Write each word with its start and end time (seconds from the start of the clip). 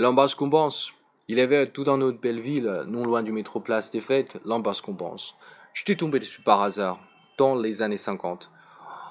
L'Ambascombance. 0.00 0.92
Il 1.26 1.38
y 1.38 1.40
avait 1.40 1.72
tout 1.72 1.82
dans 1.82 1.98
notre 1.98 2.20
belle 2.20 2.38
ville, 2.38 2.84
non 2.86 3.04
loin 3.04 3.24
du 3.24 3.32
métro 3.32 3.58
Place 3.58 3.90
des 3.90 3.98
Fêtes, 3.98 4.38
l'Ambascombance. 4.44 5.34
J'étais 5.74 5.96
tombé 5.96 6.20
dessus 6.20 6.40
par 6.40 6.62
hasard, 6.62 7.00
dans 7.36 7.56
les 7.56 7.82
années 7.82 7.96
50. 7.96 8.48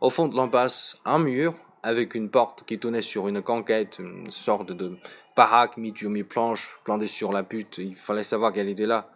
Au 0.00 0.08
fond 0.08 0.26
de 0.26 0.34
l'ambasse, 0.34 0.96
un 1.04 1.18
mur, 1.18 1.54
avec 1.82 2.14
une 2.14 2.30
porte 2.30 2.64
qui 2.64 2.78
tournait 2.78 3.02
sur 3.02 3.28
une 3.28 3.42
canquette, 3.42 3.98
une 3.98 4.30
sorte 4.30 4.72
de 4.72 4.96
baraque 5.36 5.76
mi-dur 5.76 6.08
mi-planche, 6.08 6.80
plantée 6.82 7.08
sur 7.08 7.30
la 7.30 7.42
butte. 7.42 7.76
Il 7.76 7.94
fallait 7.94 8.24
savoir 8.24 8.50
qu'elle 8.50 8.70
était 8.70 8.86
là. 8.86 9.10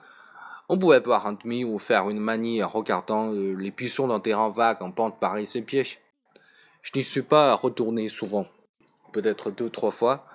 On 0.68 0.76
pouvait 0.76 1.00
boire 1.00 1.26
un 1.26 1.32
demi 1.32 1.64
ou 1.64 1.78
faire 1.78 2.10
une 2.10 2.20
manie 2.20 2.62
en 2.62 2.68
regardant 2.68 3.32
euh, 3.32 3.54
les 3.54 3.70
buissons 3.70 4.08
d'un 4.08 4.20
terrain 4.20 4.50
vague 4.50 4.82
en 4.82 4.90
pente 4.90 5.18
par 5.18 5.38
ses 5.46 5.62
pieds. 5.62 5.86
Je 6.82 6.90
n'y 6.94 7.02
suis 7.02 7.22
pas 7.22 7.54
retourné 7.54 8.10
souvent, 8.10 8.44
peut-être 9.12 9.50
deux, 9.50 9.70
trois 9.70 9.92
fois, 9.92 10.26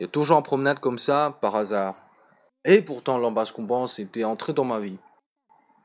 et 0.00 0.08
toujours 0.08 0.36
en 0.36 0.42
promenade 0.42 0.80
comme 0.80 0.98
ça, 0.98 1.38
par 1.40 1.56
hasard. 1.56 1.96
Et 2.64 2.82
pourtant 2.82 3.18
l'ambascombance 3.18 3.98
était 3.98 4.24
entrée 4.24 4.52
dans 4.52 4.64
ma 4.64 4.78
vie. 4.78 4.98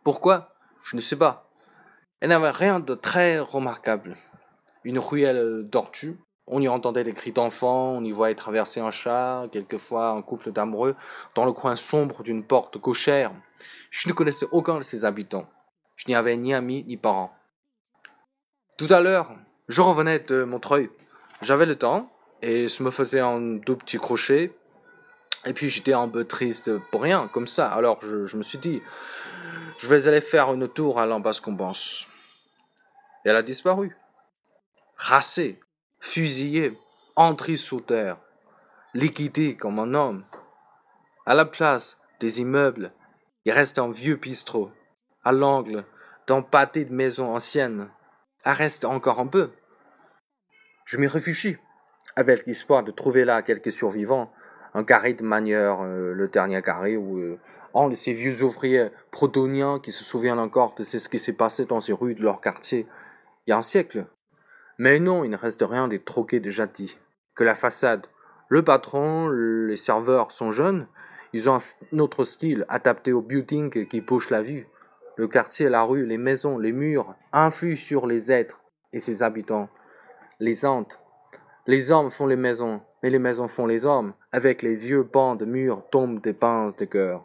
Pourquoi? 0.03 0.53
Je 0.83 0.95
ne 0.95 1.01
sais 1.01 1.15
pas. 1.15 1.49
Elle 2.19 2.29
n'avait 2.29 2.49
rien 2.49 2.79
de 2.79 2.95
très 2.95 3.39
remarquable. 3.39 4.17
Une 4.83 4.99
ruelle 4.99 5.67
tortue, 5.71 6.17
on 6.45 6.61
y 6.61 6.67
entendait 6.67 7.05
des 7.05 7.13
cris 7.13 7.31
d'enfants, 7.31 7.91
on 7.91 8.03
y 8.03 8.11
voyait 8.11 8.35
traverser 8.35 8.81
un 8.81 8.91
chat, 8.91 9.47
quelquefois 9.51 10.09
un 10.09 10.21
couple 10.21 10.51
d'amoureux, 10.51 10.95
dans 11.35 11.45
le 11.45 11.53
coin 11.53 11.75
sombre 11.75 12.21
d'une 12.21 12.43
porte 12.43 12.77
cochère. 12.79 13.31
Je 13.91 14.09
ne 14.09 14.13
connaissais 14.13 14.47
aucun 14.51 14.77
de 14.77 14.83
ses 14.83 15.05
habitants. 15.05 15.47
Je 15.95 16.05
n'y 16.07 16.15
avais 16.15 16.35
ni 16.35 16.53
amis 16.53 16.83
ni 16.85 16.97
parents. 16.97 17.31
Tout 18.77 18.87
à 18.89 18.99
l'heure, 18.99 19.31
je 19.69 19.81
revenais 19.81 20.19
de 20.19 20.43
Montreuil. 20.43 20.89
J'avais 21.41 21.65
le 21.65 21.75
temps 21.75 22.11
et 22.43 22.67
je 22.67 22.83
me 22.83 22.91
faisais 22.91 23.21
un 23.21 23.39
deux 23.39 23.77
petits 23.77 23.97
crochets. 23.97 24.53
Et 25.45 25.53
puis 25.53 25.69
j'étais 25.69 25.93
un 25.93 26.09
peu 26.09 26.25
triste 26.25 26.77
pour 26.91 27.01
rien, 27.01 27.29
comme 27.29 27.47
ça. 27.47 27.71
Alors 27.71 27.99
je, 28.01 28.35
me 28.35 28.43
suis 28.43 28.57
dit, 28.57 28.81
je 29.79 29.87
vais 29.87 30.09
aller 30.09 30.19
faire 30.19 30.53
une 30.53 30.67
tour 30.67 30.99
à 30.99 31.05
l'Ambascombance. 31.05 32.05
Et 33.23 33.29
elle 33.29 33.37
a 33.37 33.43
disparu. 33.43 33.95
Racée, 34.97 35.61
fusillé, 36.01 36.77
entré 37.15 37.55
sous 37.55 37.79
terre, 37.79 38.17
liquidé 38.93 39.55
comme 39.55 39.79
un 39.79 39.93
homme. 39.93 40.25
À 41.25 41.35
la 41.35 41.45
place 41.45 41.97
des 42.19 42.41
immeubles, 42.41 42.91
il 43.45 43.53
reste 43.53 43.79
un 43.79 43.89
vieux 43.89 44.17
bistrot, 44.17 44.69
à 45.23 45.31
l'angle 45.31 45.85
d'un 46.27 46.41
pâté 46.41 46.83
de 46.83 46.93
maisons 46.93 47.33
anciennes. 47.33 47.89
Il 48.45 48.51
reste 48.51 48.83
encore 48.83 49.19
un 49.19 49.27
peu. 49.27 49.51
Je 50.85 50.97
m'y 50.97 51.07
réfugie, 51.07 51.57
avec 52.15 52.45
l'espoir 52.45 52.83
de 52.83 52.91
trouver 52.91 53.25
là 53.25 53.41
quelques 53.41 53.71
survivants, 53.71 54.31
un 54.73 54.83
carré 54.83 55.13
de 55.13 55.23
manière, 55.23 55.81
euh, 55.81 56.13
le 56.13 56.27
dernier 56.27 56.61
carré, 56.61 56.97
où 56.97 57.19
euh, 57.19 57.37
de 57.89 57.93
ces 57.93 58.13
vieux 58.13 58.43
ouvriers 58.43 58.89
protoniens 59.11 59.79
qui 59.79 59.91
se 59.91 60.03
souviennent 60.03 60.39
encore 60.39 60.75
de 60.75 60.83
ce 60.83 61.09
qui 61.09 61.19
s'est 61.19 61.33
passé 61.33 61.65
dans 61.65 61.81
ces 61.81 61.93
rues 61.93 62.15
de 62.15 62.21
leur 62.21 62.41
quartier 62.41 62.87
il 63.45 63.49
y 63.49 63.53
a 63.53 63.57
un 63.57 63.61
siècle. 63.61 64.05
Mais 64.77 64.99
non, 64.99 65.23
il 65.23 65.29
ne 65.29 65.37
reste 65.37 65.63
rien 65.67 65.87
des 65.87 65.99
troquets 65.99 66.39
de 66.39 66.65
dit. 66.65 66.97
Que 67.35 67.43
la 67.43 67.55
façade. 67.55 68.07
Le 68.47 68.63
patron, 68.63 69.29
les 69.29 69.77
serveurs 69.77 70.31
sont 70.31 70.51
jeunes. 70.51 70.87
Ils 71.33 71.49
ont 71.49 71.57
un 71.57 71.99
autre 71.99 72.23
style 72.23 72.65
adapté 72.69 73.11
au 73.11 73.21
building 73.21 73.87
qui 73.87 74.01
bouche 74.01 74.29
la 74.29 74.41
vue. 74.41 74.67
Le 75.17 75.27
quartier, 75.27 75.69
la 75.69 75.83
rue, 75.83 76.05
les 76.05 76.17
maisons, 76.17 76.57
les 76.57 76.71
murs 76.71 77.15
influent 77.31 77.77
sur 77.77 78.07
les 78.07 78.31
êtres 78.31 78.61
et 78.93 78.99
ses 78.99 79.23
habitants. 79.23 79.69
Les 80.39 80.65
antes. 80.65 80.99
Les 81.65 81.91
hommes 81.91 82.11
font 82.11 82.27
les 82.27 82.35
maisons, 82.35 82.81
mais 83.01 83.09
les 83.09 83.19
maisons 83.19 83.47
font 83.47 83.65
les 83.65 83.85
hommes. 83.85 84.13
Avec 84.33 84.61
les 84.63 84.73
vieux 84.73 85.03
bancs 85.03 85.39
de 85.39 85.45
murs 85.45 85.81
tombent 85.91 86.21
des 86.21 86.33
pinces 86.33 86.75
de 86.75 86.83
cœur. 86.83 87.23